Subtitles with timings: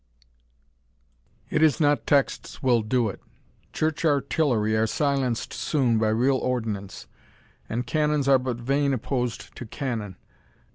[1.51, 3.21] It is not texts will do it
[3.71, 7.05] Church artillery Are silenced soon by real ordnance,
[7.69, 10.15] And canons are but vain opposed to cannon.